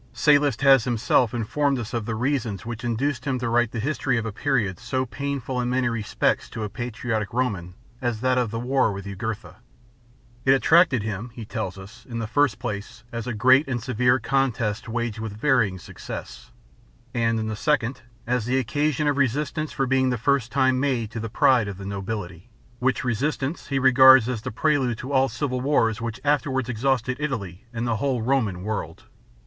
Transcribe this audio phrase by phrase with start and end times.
[0.13, 4.17] Sallust has himself informed us of the reasons which induced him to write the history
[4.17, 8.49] of a period so painful in many respects to a patriotic Roman as that of
[8.49, 9.57] the war with Jugurtha.
[10.43, 14.17] It attracted him, he tells us, in the first place, "as a great and severe
[14.17, 16.49] contest waged with varying success;"
[17.13, 21.11] and, in the second, as" the occasion of resistance being for the first time made
[21.11, 22.49] to the pride of the nobility,"
[22.79, 27.17] which resistance he regards as the prelude to all the civil wars which afterwards exhausted
[27.19, 29.03] Italy and the whole Roman world.